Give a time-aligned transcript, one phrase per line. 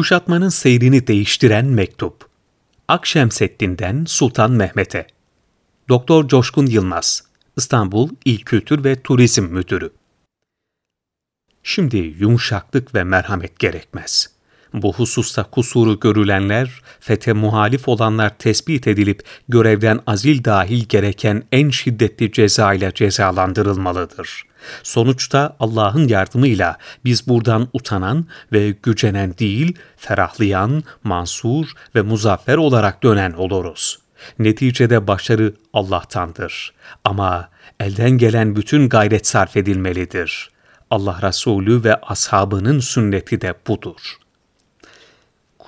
[0.00, 2.28] Kuşatmanın seyrini değiştiren mektup.
[2.88, 5.06] Akşemseddin'den Sultan Mehmet'e.
[5.88, 7.24] Doktor Coşkun Yılmaz,
[7.56, 9.90] İstanbul İl Kültür ve Turizm Müdürü.
[11.62, 14.30] Şimdi yumuşaklık ve merhamet gerekmez.
[14.74, 22.32] Bu hususta kusuru görülenler, fete muhalif olanlar tespit edilip görevden azil dahil gereken en şiddetli
[22.32, 24.42] ceza ile cezalandırılmalıdır.
[24.82, 33.32] Sonuçta Allah'ın yardımıyla biz buradan utanan ve gücenen değil, ferahlayan, mansur ve muzaffer olarak dönen
[33.32, 33.98] oluruz.
[34.38, 36.72] Neticede başarı Allah'tandır.
[37.04, 37.48] Ama
[37.80, 40.50] elden gelen bütün gayret sarf edilmelidir.
[40.90, 44.16] Allah Resulü ve ashabının sünneti de budur.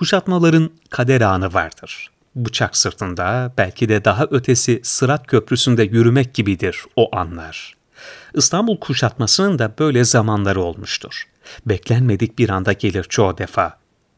[0.03, 2.11] Kuşatmaların kader anı vardır.
[2.35, 7.73] Bıçak sırtında belki de daha ötesi Sırat Köprüsü'nde yürümek gibidir o anlar.
[8.33, 11.23] İstanbul kuşatmasının da böyle zamanları olmuştur.
[11.65, 13.77] Beklenmedik bir anda gelir çoğu defa.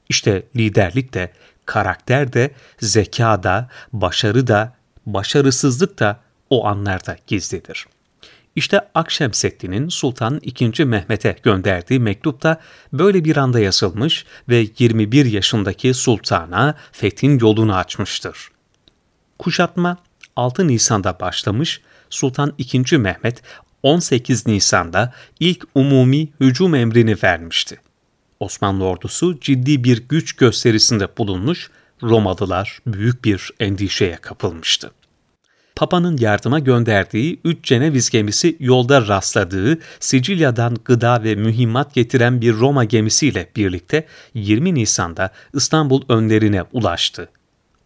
[0.10, 1.34] İşte liderlik de,
[1.66, 4.74] karakter de, zeka da, başarı da,
[5.06, 7.86] başarısızlık da o anlarda gizlidir.
[8.56, 10.86] İşte Akşemseddin'in Sultan II.
[10.86, 12.62] Mehmet'e gönderdiği mektupta
[12.94, 18.50] böyle bir anda yazılmış ve 21 yaşındaki sultana fethin yolunu açmıştır.
[19.40, 19.98] Kuşatma
[20.36, 22.98] 6 Nisan'da başlamış, Sultan II.
[22.98, 23.42] Mehmet
[23.84, 27.80] 18 Nisan'da ilk umumi hücum emrini vermişti.
[28.40, 31.70] Osmanlı ordusu ciddi bir güç gösterisinde bulunmuş,
[32.04, 34.92] Romalılar büyük bir endişeye kapılmıştı.
[35.76, 42.84] Papa'nın yardıma gönderdiği üç Ceneviz gemisi yolda rastladığı Sicilya'dan gıda ve mühimmat getiren bir Roma
[42.84, 47.30] gemisiyle birlikte 20 Nisan'da İstanbul önlerine ulaştı.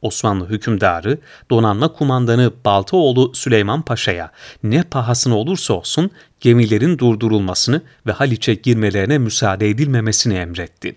[0.01, 1.17] Osmanlı hükümdarı
[1.51, 4.31] donanma kumandanı Baltaoğlu Süleyman Paşa'ya
[4.63, 10.95] ne pahasına olursa olsun gemilerin durdurulmasını ve Haliç'e girmelerine müsaade edilmemesini emretti.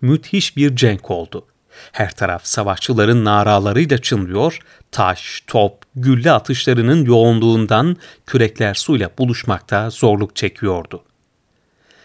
[0.00, 1.46] Müthiş bir cenk oldu.
[1.92, 4.58] Her taraf savaşçıların naralarıyla çınlıyor,
[4.90, 11.04] taş, top, gülle atışlarının yoğunluğundan kürekler suyla buluşmakta zorluk çekiyordu.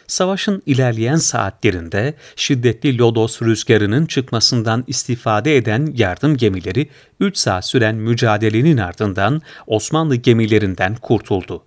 [0.07, 6.89] Savaşın ilerleyen saatlerinde şiddetli lodos rüzgarının çıkmasından istifade eden yardım gemileri
[7.19, 11.63] 3 saat süren mücadelenin ardından Osmanlı gemilerinden kurtuldu.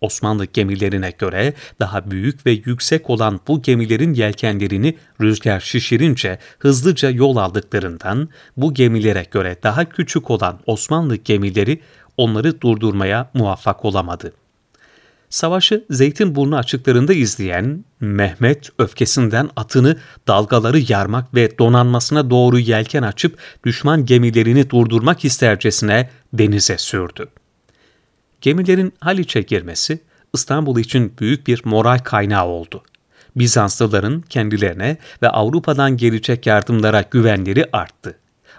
[0.00, 7.36] Osmanlı gemilerine göre daha büyük ve yüksek olan bu gemilerin yelkenlerini rüzgar şişirince hızlıca yol
[7.36, 11.80] aldıklarından bu gemilere göre daha küçük olan Osmanlı gemileri
[12.16, 14.32] onları durdurmaya muvaffak olamadı.
[15.30, 19.96] Savaşı Zeytinburnu açıklarında izleyen Mehmet öfkesinden atını
[20.28, 27.26] dalgaları yarmak ve donanmasına doğru yelken açıp düşman gemilerini durdurmak istercesine denize sürdü.
[28.46, 29.98] Gemilerin Haliç'e girmesi
[30.34, 32.82] İstanbul için büyük bir moral kaynağı oldu.
[33.36, 38.18] Bizanslıların kendilerine ve Avrupa'dan gelecek yardımlara güvenleri arttı.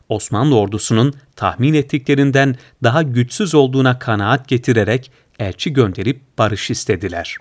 [0.09, 7.37] Osmanlı ordusunun tahmin ettiklerinden daha güçsüz olduğuna kanaat getirerek elçi gönderip barış istediler.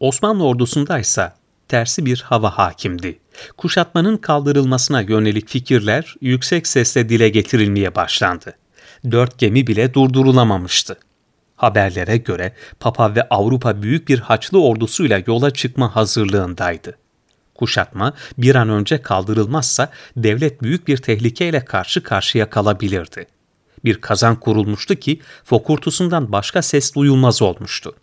[0.00, 1.32] Osmanlı ordusunda ise
[1.68, 3.18] tersi bir hava hakimdi.
[3.56, 8.54] Kuşatmanın kaldırılmasına yönelik fikirler yüksek sesle dile getirilmeye başlandı
[9.10, 10.96] dört gemi bile durdurulamamıştı.
[11.56, 16.98] Haberlere göre Papa ve Avrupa büyük bir haçlı ordusuyla yola çıkma hazırlığındaydı.
[17.54, 23.26] Kuşatma bir an önce kaldırılmazsa devlet büyük bir tehlikeyle karşı karşıya kalabilirdi.
[23.84, 27.94] Bir kazan kurulmuştu ki fokurtusundan başka ses duyulmaz olmuştu.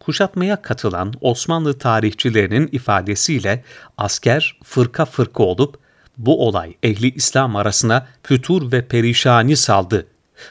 [0.00, 3.64] Kuşatmaya katılan Osmanlı tarihçilerinin ifadesiyle
[3.96, 5.78] asker fırka fırka olup
[6.18, 10.06] bu olay ehli İslam arasına fütur ve perişani saldı.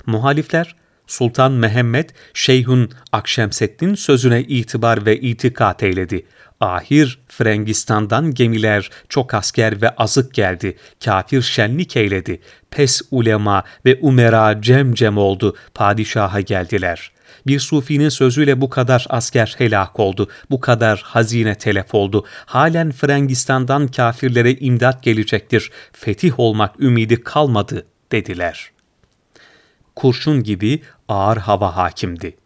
[0.05, 0.75] Muhalifler
[1.07, 6.25] Sultan Mehmet Şeyhun Akşemseddin sözüne itibar ve itikat eyledi.
[6.59, 10.77] Ahir Frengistan'dan gemiler, çok asker ve azık geldi.
[11.05, 12.41] Kafir şenlik eyledi.
[12.71, 15.55] Pes ulema ve umera cem cem oldu.
[15.73, 17.11] Padişaha geldiler.
[17.47, 22.25] Bir sufinin sözüyle bu kadar asker helak oldu, bu kadar hazine telef oldu.
[22.45, 28.71] Halen Frangistan'dan kafirlere imdat gelecektir, fetih olmak ümidi kalmadı dediler.
[29.95, 32.37] Kurşun gibi ağır hava hakimdi.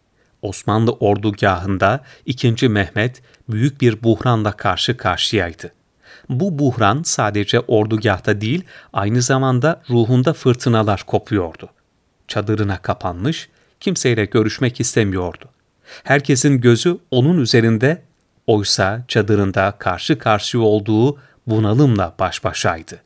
[0.42, 2.70] Osmanlı ordugahında 2.
[2.70, 5.72] Mehmet büyük bir buhranla karşı karşıyaydı.
[6.30, 8.64] Bu buhran sadece ordugahta değil,
[8.94, 11.70] aynı zamanda ruhunda fırtınalar kopuyordu.
[12.28, 13.50] Çadırına kapanmış,
[13.82, 15.46] kimseyle görüşmek istemiyordu.
[16.04, 18.02] Herkesin gözü onun üzerinde,
[18.48, 23.02] oysa çadırında karşı karşıya olduğu bunalımla baş başaydı.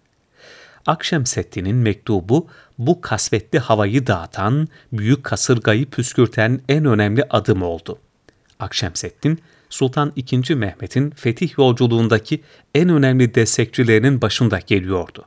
[0.85, 7.99] Akşemseddin'in mektubu bu kasvetli havayı dağıtan, büyük kasırgayı püskürten en önemli adım oldu.
[8.59, 9.39] Akşemseddin,
[9.69, 10.55] Sultan II.
[10.55, 12.43] Mehmet'in fetih yolculuğundaki
[12.75, 15.25] en önemli destekçilerinin başında geliyordu.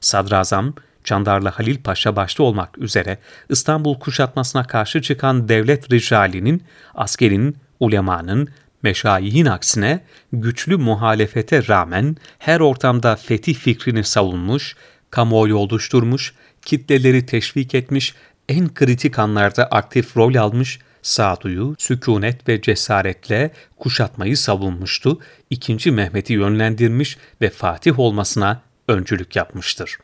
[0.00, 3.18] Sadrazam, Çandarlı Halil Paşa başta olmak üzere
[3.48, 6.62] İstanbul kuşatmasına karşı çıkan devlet ricalinin,
[6.94, 8.48] askerin, ulemanın,
[8.82, 10.00] meşayihin aksine
[10.32, 14.76] güçlü muhalefete rağmen her ortamda fetih fikrini savunmuş,
[15.10, 18.14] kamuoyu oluşturmuş, kitleleri teşvik etmiş,
[18.48, 25.20] en kritik anlarda aktif rol almış, sağduyu, sükunet ve cesaretle kuşatmayı savunmuştu,
[25.50, 29.98] ikinci Mehmet'i yönlendirmiş ve Fatih olmasına öncülük yapmıştır.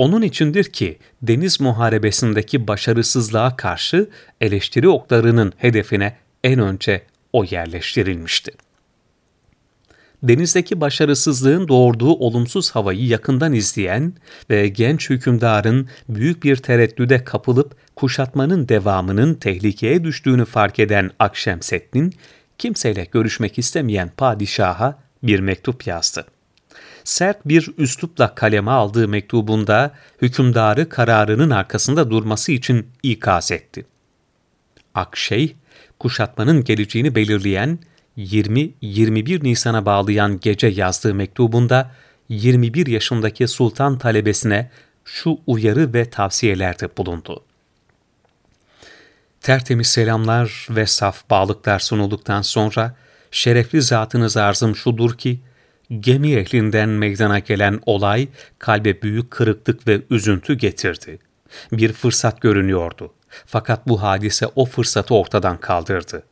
[0.00, 4.10] Onun içindir ki deniz muharebesindeki başarısızlığa karşı
[4.40, 7.02] eleştiri oklarının hedefine en önce
[7.32, 8.52] o yerleştirilmişti.
[10.22, 14.12] Denizdeki başarısızlığın doğurduğu olumsuz havayı yakından izleyen
[14.50, 22.12] ve genç hükümdarın büyük bir tereddüde kapılıp kuşatmanın devamının tehlikeye düştüğünü fark eden Akşemseddin,
[22.58, 26.26] kimseyle görüşmek istemeyen padişaha bir mektup yazdı.
[27.04, 33.86] Sert bir üslupla kaleme aldığı mektubunda hükümdarı kararının arkasında durması için ikaz etti.
[34.94, 35.56] Akşey,
[35.98, 37.78] kuşatmanın geleceğini belirleyen
[38.18, 41.90] 20-21 Nisan'a bağlayan gece yazdığı mektubunda
[42.28, 44.70] 21 yaşındaki sultan talebesine
[45.04, 47.44] şu uyarı ve tavsiyelerde bulundu.
[49.40, 52.96] Tertemiz selamlar ve saf bağlıklar sunulduktan sonra
[53.30, 55.40] şerefli zatınız arzım şudur ki,
[56.00, 58.28] gemi ehlinden meydana gelen olay
[58.58, 61.18] kalbe büyük kırıklık ve üzüntü getirdi.
[61.72, 63.14] Bir fırsat görünüyordu.
[63.46, 66.22] Fakat bu hadise o fırsatı ortadan kaldırdı.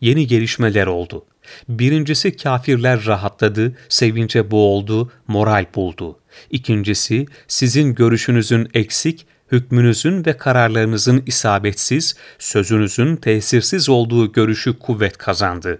[0.00, 1.24] Yeni gelişmeler oldu.
[1.68, 6.18] Birincisi kafirler rahatladı, sevince boğuldu, moral buldu.
[6.50, 15.78] İkincisi sizin görüşünüzün eksik, hükmünüzün ve kararlarınızın isabetsiz, sözünüzün tesirsiz olduğu görüşü kuvvet kazandı.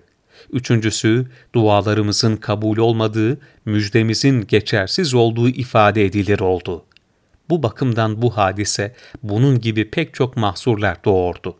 [0.52, 6.84] Üçüncüsü, dualarımızın kabul olmadığı, müjdemizin geçersiz olduğu ifade edilir oldu.
[7.50, 11.56] Bu bakımdan bu hadise bunun gibi pek çok mahsurlar doğurdu.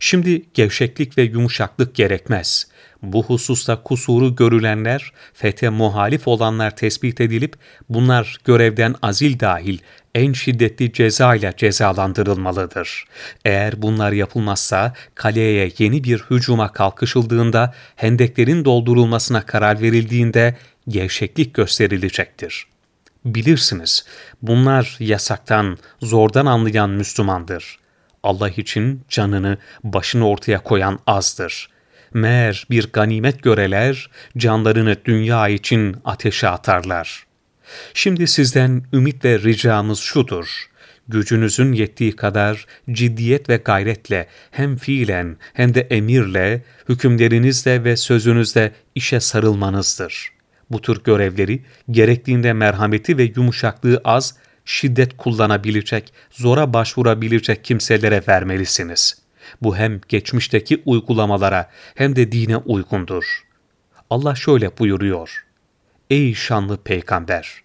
[0.00, 2.66] Şimdi gevşeklik ve yumuşaklık gerekmez.
[3.02, 7.56] Bu hususta kusuru görülenler, fete muhalif olanlar tespit edilip
[7.88, 9.78] bunlar görevden azil dahil
[10.14, 13.04] en şiddetli ceza ile cezalandırılmalıdır.
[13.44, 20.56] Eğer bunlar yapılmazsa kaleye yeni bir hücuma kalkışıldığında hendeklerin doldurulmasına karar verildiğinde
[20.88, 22.66] gevşeklik gösterilecektir.
[23.24, 24.06] Bilirsiniz
[24.42, 27.78] bunlar yasaktan, zordan anlayan Müslümandır.
[28.22, 31.68] Allah için canını, başını ortaya koyan azdır.
[32.14, 37.27] Meğer bir ganimet göreler, canlarını dünya için ateşe atarlar.
[37.94, 40.70] Şimdi sizden ümit ve ricamız şudur.
[41.08, 49.20] Gücünüzün yettiği kadar ciddiyet ve gayretle hem fiilen hem de emirle, hükümlerinizle ve sözünüzle işe
[49.20, 50.32] sarılmanızdır.
[50.70, 59.22] Bu tür görevleri gerektiğinde merhameti ve yumuşaklığı az, şiddet kullanabilecek, zora başvurabilecek kimselere vermelisiniz.
[59.62, 63.24] Bu hem geçmişteki uygulamalara hem de dine uygundur.
[64.10, 65.47] Allah şöyle buyuruyor.
[66.10, 67.62] Ey şanlı peygamber!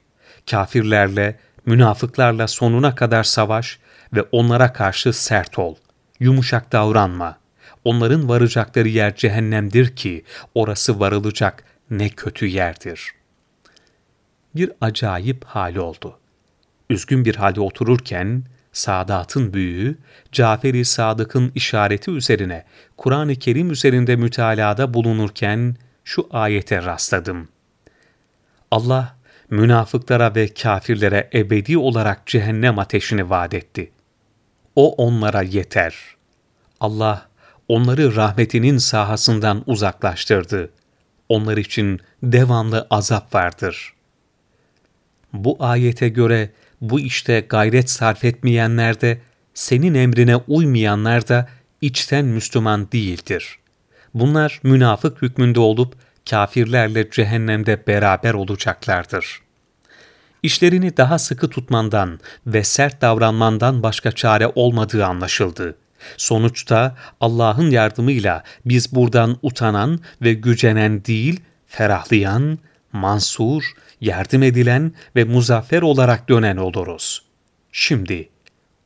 [0.51, 3.79] Kafirlerle, münafıklarla sonuna kadar savaş
[4.13, 5.75] ve onlara karşı sert ol.
[6.19, 7.37] Yumuşak davranma.
[7.83, 10.23] Onların varacakları yer cehennemdir ki
[10.55, 13.11] orası varılacak ne kötü yerdir.
[14.55, 16.19] Bir acayip hali oldu
[16.93, 19.97] üzgün bir halde otururken Sadat'ın büyüğü,
[20.31, 22.65] Cafer-i Sadık'ın işareti üzerine
[22.97, 27.47] Kur'an-ı Kerim üzerinde mütalada bulunurken şu ayete rastladım.
[28.73, 29.15] Allah,
[29.49, 33.91] münafıklara ve kafirlere ebedi olarak cehennem ateşini vaat etti.
[34.75, 35.95] O onlara yeter.
[36.79, 37.27] Allah,
[37.67, 40.69] onları rahmetinin sahasından uzaklaştırdı.
[41.29, 43.93] Onlar için devamlı azap vardır.
[45.33, 46.49] Bu ayete göre
[46.81, 49.21] bu işte gayret sarf etmeyenler de,
[49.53, 51.49] senin emrine uymayanlar da
[51.81, 53.59] içten Müslüman değildir.
[54.13, 55.95] Bunlar münafık hükmünde olup
[56.29, 59.41] kafirlerle cehennemde beraber olacaklardır.
[60.43, 65.75] İşlerini daha sıkı tutmandan ve sert davranmandan başka çare olmadığı anlaşıldı.
[66.17, 72.59] Sonuçta Allah'ın yardımıyla biz buradan utanan ve gücenen değil, ferahlayan,
[72.91, 73.63] mansur,
[74.01, 77.21] yardım edilen ve muzaffer olarak dönen oluruz.
[77.71, 78.29] Şimdi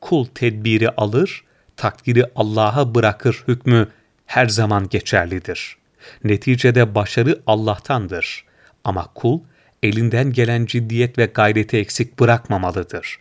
[0.01, 1.44] kul tedbiri alır,
[1.77, 3.88] takdiri Allah'a bırakır hükmü
[4.25, 5.77] her zaman geçerlidir.
[6.24, 8.46] Neticede başarı Allah'tandır.
[8.84, 9.39] Ama kul
[9.84, 13.20] elinden gelen ciddiyet ve gayreti eksik bırakmamalıdır.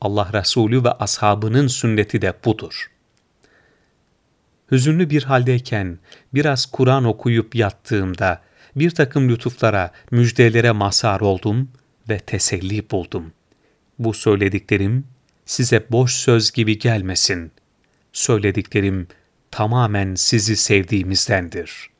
[0.00, 2.90] Allah Resulü ve ashabının sünneti de budur.
[4.70, 5.98] hüzünlü bir haldeyken
[6.34, 8.42] biraz Kur'an okuyup yattığımda
[8.76, 11.70] bir takım lütuflara, müjdelere mazhar oldum
[12.08, 13.32] ve teselli buldum.
[13.98, 15.06] Bu söylediklerim
[15.44, 17.52] size boş söz gibi gelmesin.
[18.12, 19.08] Söylediklerim
[19.50, 21.93] tamamen sizi sevdiğimizdendir.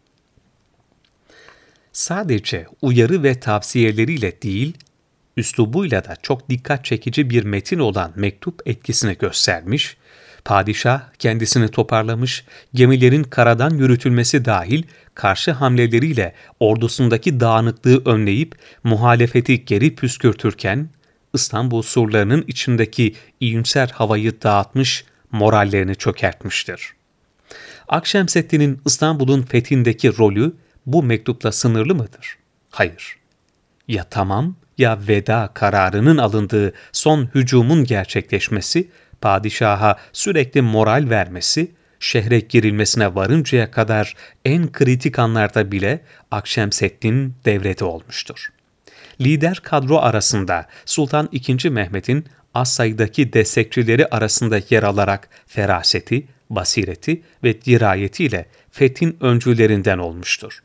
[1.94, 4.74] Sadece uyarı ve tavsiyeleriyle değil,
[5.36, 9.96] üslubuyla da çok dikkat çekici bir metin olan mektup etkisini göstermiş,
[10.44, 14.82] padişah kendisini toparlamış, gemilerin karadan yürütülmesi dahil
[15.14, 20.88] karşı hamleleriyle ordusundaki dağınıklığı önleyip muhalefeti geri püskürtürken,
[21.34, 26.92] İstanbul surlarının içindeki iyimser havayı dağıtmış, morallerini çökertmiştir.
[27.88, 30.52] Akşemseddin'in İstanbul'un fethindeki rolü
[30.86, 32.36] bu mektupla sınırlı mıdır?
[32.70, 33.16] Hayır.
[33.88, 38.88] Ya tamam ya veda kararının alındığı son hücumun gerçekleşmesi,
[39.20, 44.14] padişaha sürekli moral vermesi, şehre girilmesine varıncaya kadar
[44.44, 46.00] en kritik anlarda bile
[46.30, 48.48] Akşemseddin devrede olmuştur.
[49.20, 51.70] Lider kadro arasında Sultan II.
[51.70, 52.24] Mehmet'in
[52.54, 60.62] az sayıdaki destekçileri arasında yer alarak feraseti, basireti ve dirayetiyle fethin öncülerinden olmuştur.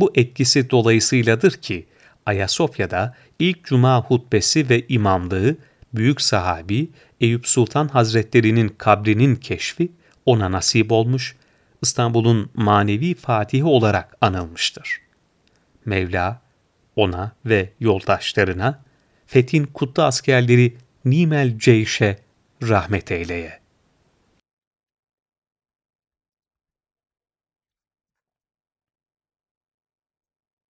[0.00, 1.86] Bu etkisi dolayısıyladır ki
[2.26, 5.56] Ayasofya'da ilk cuma hutbesi ve imamlığı
[5.94, 6.90] büyük sahabi
[7.20, 9.92] Eyüp Sultan Hazretleri'nin kabrinin keşfi
[10.26, 11.36] ona nasip olmuş,
[11.82, 15.00] İstanbul'un manevi fatihi olarak anılmıştır.
[15.84, 16.40] Mevla
[16.96, 18.82] ona ve yoldaşlarına
[19.26, 22.18] fethin kutlu askerleri Nimel Ceyş'e
[22.62, 23.60] rahmet eyleye.